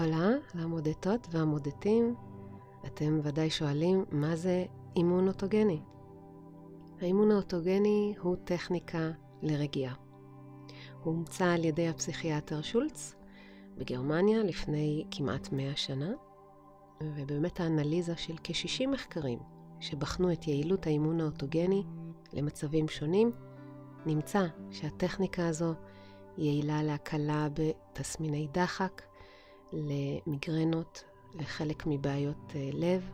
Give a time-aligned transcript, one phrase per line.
[0.00, 2.14] הולה, למודדות והמודדים,
[2.86, 4.64] אתם ודאי שואלים מה זה
[4.96, 5.80] אימון אוטוגני.
[7.00, 9.10] האימון האוטוגני הוא טכניקה
[9.42, 9.94] לרגיעה.
[11.02, 13.14] הוא הומצא על ידי הפסיכיאטר שולץ
[13.78, 16.10] בגרמניה לפני כמעט 100 שנה,
[17.02, 19.38] ובאמת האנליזה של כ-60 מחקרים
[19.80, 21.82] שבחנו את יעילות האימון האוטוגני
[22.32, 23.32] למצבים שונים,
[24.06, 25.74] נמצא שהטכניקה הזו
[26.38, 29.02] יעילה להקלה בתסמיני דחק,
[29.72, 31.04] למיגרנות,
[31.34, 33.10] לחלק מבעיות אה, לב,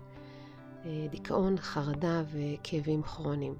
[0.84, 3.54] אה, דיכאון, חרדה וכאבים כרוניים.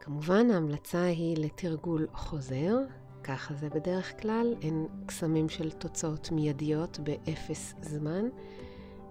[0.00, 2.76] כמובן ההמלצה היא לתרגול חוזר,
[3.24, 8.24] ככה זה בדרך כלל, אין קסמים של תוצאות מיידיות באפס זמן,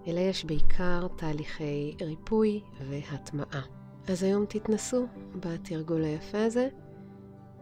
[0.06, 3.62] אלא יש בעיקר תהליכי ריפוי והטמעה.
[4.08, 5.06] אז היום תתנסו
[5.40, 6.68] בתרגול היפה הזה.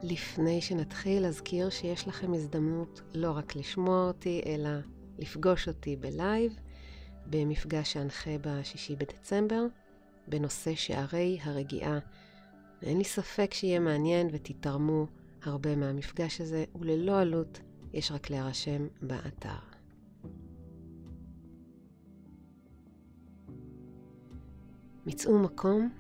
[0.02, 4.70] לפני שנתחיל, אזכיר שיש לכם הזדמנות לא רק לשמוע אותי, אלא
[5.18, 6.56] לפגוש אותי בלייב,
[7.26, 9.64] במפגש שאנחה ב-6 בדצמבר,
[10.28, 11.98] בנושא שערי הרגיעה.
[12.82, 15.06] ואין לי ספק שיהיה מעניין ותתרמו
[15.42, 17.60] הרבה מהמפגש הזה, וללא עלות,
[17.92, 19.58] יש רק להירשם באתר.
[25.06, 25.90] מצאו מקום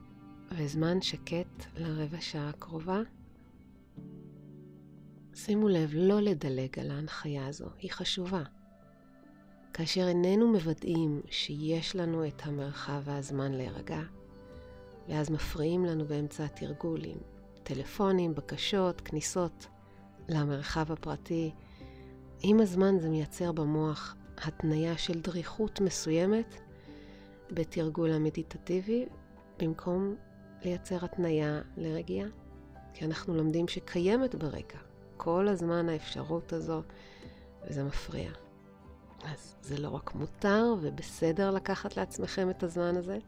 [0.50, 3.02] וזמן שקט לרבע שעה הקרובה.
[5.44, 8.42] שימו לב לא לדלג על ההנחיה הזו, היא חשובה.
[9.72, 14.00] כאשר איננו מוודאים שיש לנו את המרחב והזמן להירגע,
[15.08, 17.18] ואז מפריעים לנו באמצע התרגול עם
[17.62, 19.66] טלפונים, בקשות, כניסות
[20.28, 21.50] למרחב הפרטי.
[22.42, 26.54] עם הזמן זה מייצר במוח התניה של דריכות מסוימת
[27.50, 29.06] בתרגול המדיטטיבי,
[29.58, 30.14] במקום
[30.64, 32.28] לייצר התניה לרגיעה.
[32.94, 34.87] כי אנחנו לומדים שקיימת ברקע
[35.18, 36.82] כל הזמן האפשרות הזו,
[37.64, 38.30] וזה מפריע.
[39.24, 43.18] אז זה לא רק מותר ובסדר לקחת לעצמכם את הזמן הזה,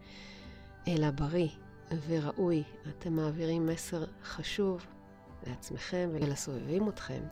[0.88, 1.48] אלא בריא
[2.06, 2.62] וראוי.
[2.88, 4.86] אתם מעבירים מסר חשוב
[5.46, 7.22] לעצמכם ולסובבים אתכם,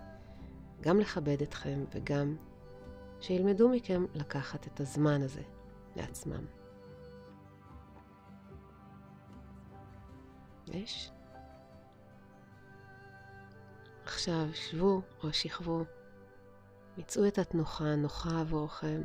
[0.80, 2.36] גם לכבד אתכם וגם
[3.20, 5.42] שילמדו מכם לקחת את הזמן הזה
[5.96, 6.44] לעצמם.
[10.66, 11.10] יש?
[14.18, 15.84] עכשיו שבו או שכבו,
[16.96, 19.02] מצאו את התנוחה הנוחה עבורכם,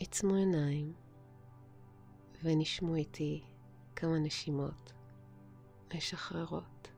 [0.00, 0.92] עצמו עיניים
[2.42, 3.44] ונשמו איתי
[3.96, 4.92] כמה נשימות
[5.94, 6.88] משחררות.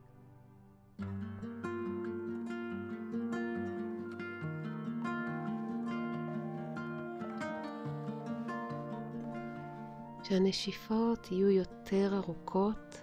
[10.23, 13.01] שהנשיפות יהיו יותר ארוכות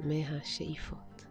[0.00, 1.26] מהשאיפות.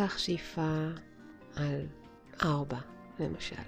[0.00, 0.88] ניקח שאיפה
[1.54, 1.86] על
[2.42, 2.78] ארבע,
[3.20, 3.62] למשל,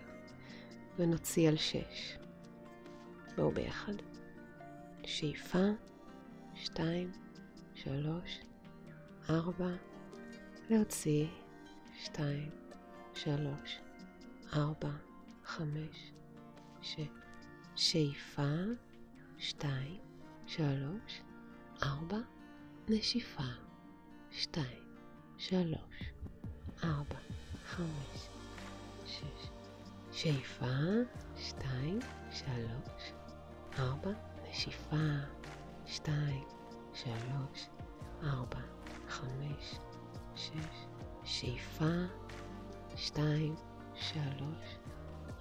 [0.99, 2.19] ונוציא על שש.
[3.37, 3.93] בואו ביחד.
[5.05, 5.65] שאיפה,
[6.55, 7.12] שתיים,
[7.75, 8.41] שלוש,
[9.31, 9.71] ארבע,
[10.71, 11.27] להוציא,
[12.05, 12.50] שתיים,
[13.15, 13.78] שלוש,
[14.53, 14.93] ארבע,
[15.45, 16.12] חמש,
[16.83, 17.00] שש.
[17.77, 18.53] שאיפה,
[19.39, 20.00] שתיים,
[20.47, 21.22] שלוש,
[21.83, 22.21] ארבע,
[22.89, 23.50] נשיפה,
[24.31, 24.88] שתיים,
[25.38, 26.12] שלוש,
[26.84, 27.16] ארבע,
[27.66, 28.28] חמש,
[29.07, 29.51] שש.
[30.13, 30.66] שאיפה,
[31.36, 31.98] שתיים,
[32.30, 33.13] שלוש,
[33.78, 34.10] ארבע,
[34.48, 34.97] נשיפה,
[35.86, 36.45] שתיים,
[36.95, 37.68] שלוש,
[38.22, 38.60] ארבע,
[39.09, 39.78] חמש,
[40.36, 40.86] שש.
[41.24, 41.95] שאיפה,
[42.97, 43.54] שתיים,
[43.95, 44.77] שלוש,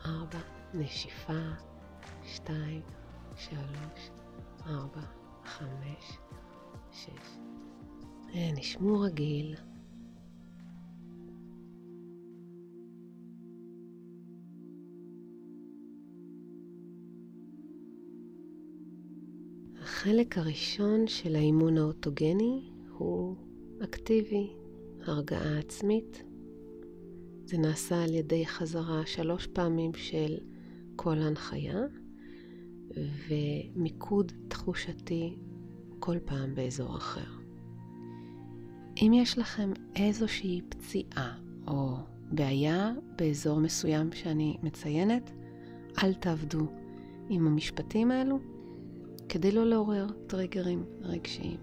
[0.06, 0.40] ארבע,
[0.74, 1.44] נשיפה,
[2.24, 2.82] שתיים,
[3.36, 4.10] שלוש,
[4.66, 5.02] ארבע,
[5.46, 6.18] חמש,
[6.92, 7.38] שש.
[8.34, 9.56] נשמו רגיל.
[19.98, 23.36] החלק הראשון של האימון האוטוגני הוא
[23.84, 24.54] אקטיבי,
[25.06, 26.24] הרגעה עצמית.
[27.46, 30.38] זה נעשה על ידי חזרה שלוש פעמים של
[30.96, 31.80] כל הנחיה,
[33.28, 35.38] ומיקוד תחושתי
[36.00, 37.32] כל פעם באזור אחר.
[39.02, 41.96] אם יש לכם איזושהי פציעה או
[42.32, 45.32] בעיה באזור מסוים שאני מציינת,
[46.04, 46.68] אל תעבדו
[47.30, 48.40] עם המשפטים האלו
[49.30, 51.60] כדי לא לעורר טריגרים רגשיים,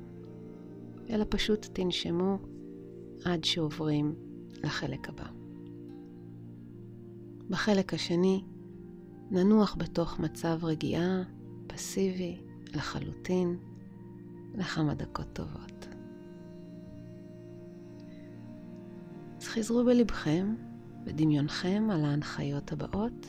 [1.11, 2.39] אלא פשוט תנשמו
[3.25, 4.15] עד שעוברים
[4.65, 5.27] לחלק הבא.
[7.51, 8.45] בחלק השני
[9.31, 11.23] ננוח בתוך מצב רגיעה,
[11.67, 12.41] פסיבי,
[12.75, 13.57] לחלוטין,
[14.55, 15.89] לכמה דקות טובות.
[19.41, 20.55] אז חזרו בלבכם,
[21.05, 23.27] בדמיונכם, על ההנחיות הבאות.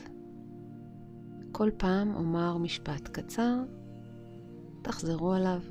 [1.52, 3.56] כל פעם אומר משפט קצר,
[4.86, 5.62] תחזרו עליו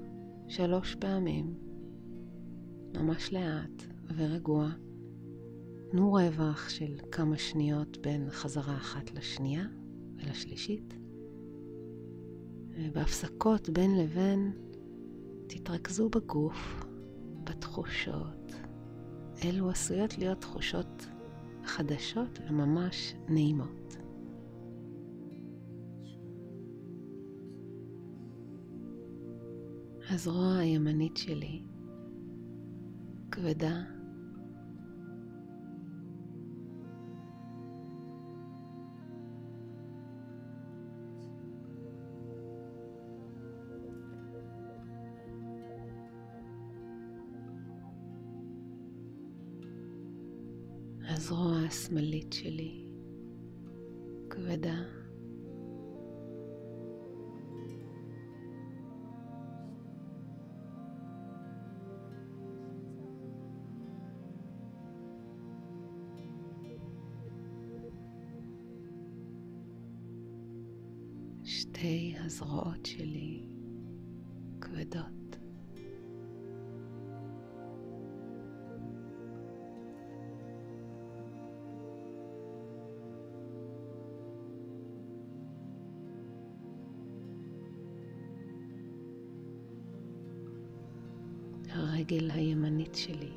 [0.48, 1.54] שלוש פעמים,
[2.94, 3.82] ממש לאט
[4.16, 4.70] ורגוע.
[5.90, 9.64] תנו רווח של כמה שניות בין חזרה אחת לשנייה
[10.16, 10.94] ולשלישית.
[12.92, 14.52] בהפסקות בין לבין
[15.46, 16.84] תתרכזו בגוף,
[17.44, 18.52] בתחושות.
[19.44, 21.06] אלו עשויות להיות תחושות
[21.64, 23.96] חדשות וממש נעימות.
[30.14, 31.62] הזרוע הימנית שלי
[33.30, 33.82] כבדה
[51.08, 52.86] הזרוע השמאלית שלי
[54.30, 54.93] כבדה.
[71.64, 73.42] שתי הזרועות שלי
[74.60, 75.36] כבדות.
[91.68, 93.32] הרגל הימנית שלי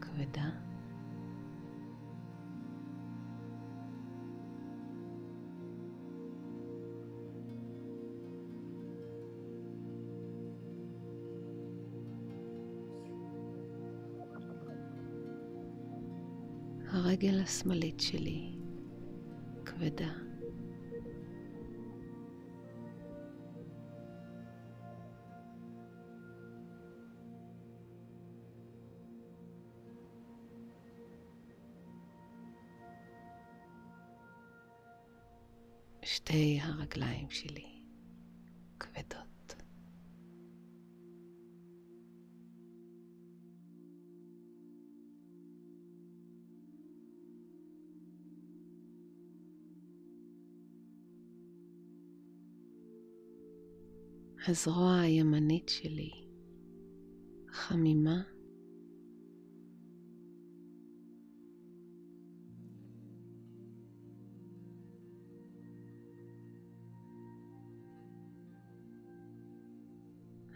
[0.00, 0.65] כבדה.
[17.16, 18.52] הרגל השמאלית שלי
[19.64, 20.12] כבדה.
[36.02, 37.75] שתי הרגליים שלי
[54.48, 56.10] הזרוע הימנית שלי
[57.52, 58.22] חמימה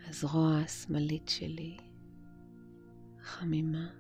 [0.09, 1.76] הזרוע השמאלית שלי
[3.23, 4.00] חמימה.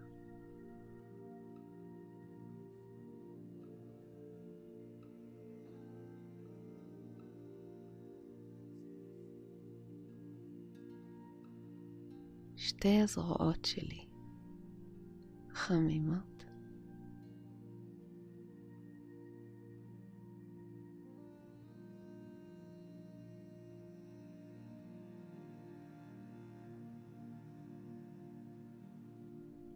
[12.80, 14.04] שתי הזרועות שלי
[15.54, 16.44] חמימות.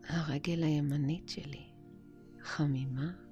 [0.09, 1.71] הרגל הימנית שלי
[2.43, 3.24] חמימה.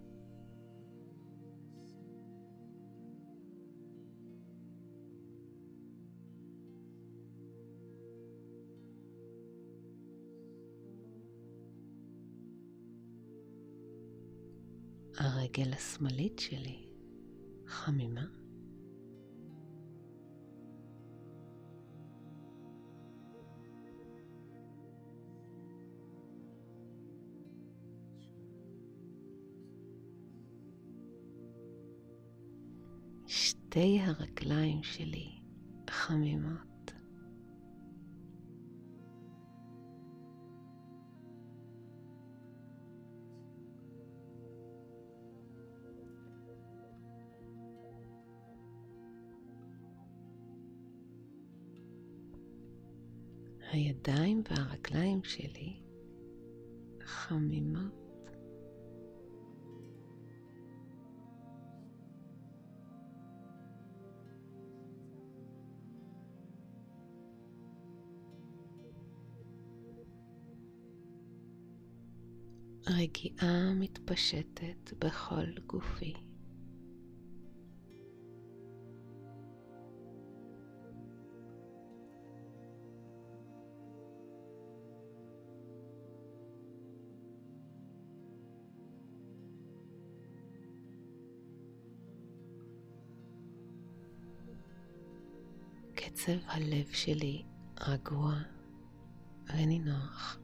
[15.16, 16.88] הרגל השמאלית שלי
[17.66, 18.24] חמימה.
[33.26, 35.30] שתי הרגליים שלי
[35.90, 36.71] חמימות.
[53.72, 55.80] הידיים והרגליים שלי
[57.04, 58.02] חמימות.
[72.86, 76.31] רגיעה מתפשטת בכל גופי.
[96.22, 97.42] קצב הלב שלי
[97.80, 98.34] רגוע
[99.46, 100.38] ונינוח.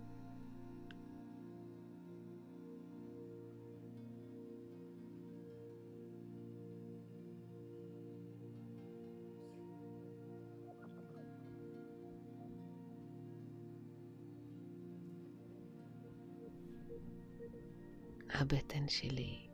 [18.31, 19.49] הבטן שלי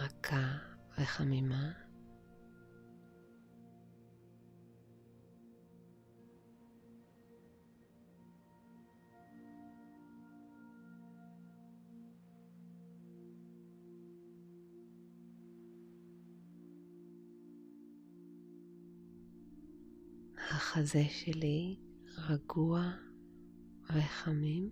[0.00, 0.58] רכה
[0.98, 1.81] וחמימה.
[20.62, 21.76] החזה שלי
[22.28, 22.90] רגוע
[23.90, 24.70] וחמים.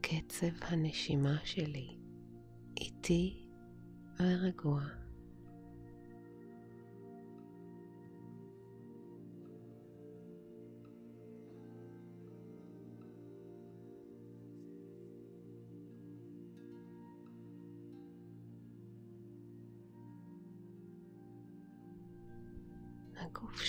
[0.00, 1.98] קצב הנשימה שלי
[2.76, 3.48] איטי
[4.20, 5.03] ורגוע.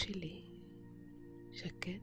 [0.06, 0.42] שלי
[1.52, 2.02] שקט.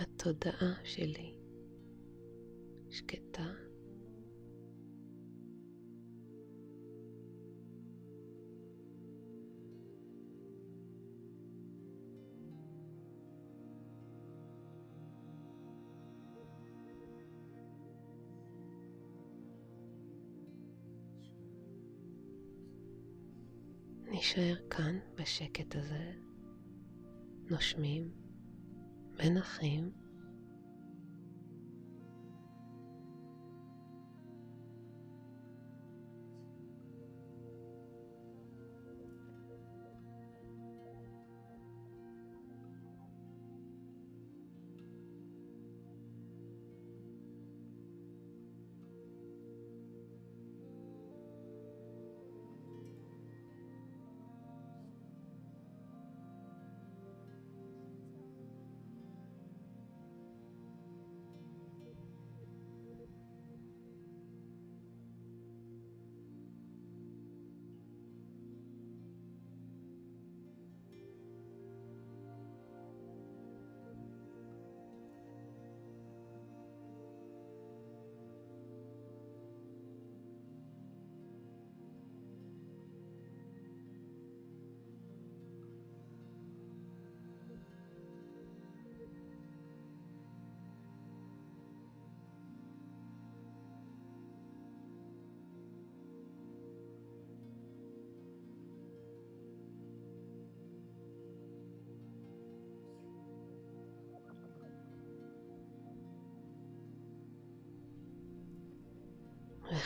[0.00, 1.35] התודעה שלי
[24.36, 26.12] נשאר כאן בשקט הזה,
[27.50, 28.10] נושמים,
[29.18, 29.90] מנחים.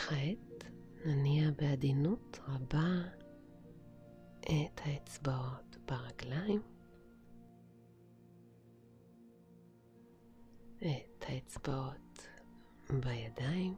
[0.01, 0.63] וכעת
[1.05, 3.01] נניע בעדינות רבה
[4.41, 6.61] את האצבעות ברגליים,
[10.77, 12.27] את האצבעות
[12.89, 13.75] בידיים.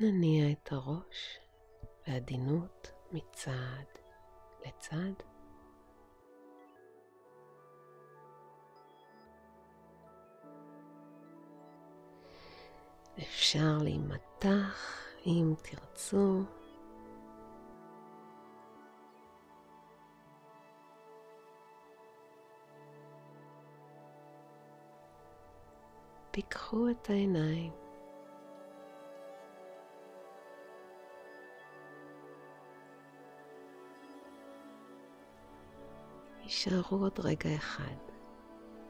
[0.00, 1.38] נניע את הראש
[2.06, 3.84] בעדינות מצד
[4.66, 5.29] לצד.
[13.22, 16.42] אפשר להימתח אם תרצו.
[26.30, 27.72] פיקחו את העיניים.
[36.42, 37.96] יישארו עוד רגע אחד,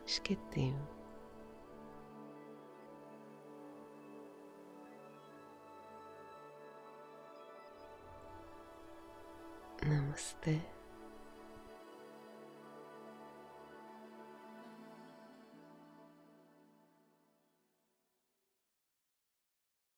[0.07, 1.00] שקטים.
[10.47, 10.80] 네.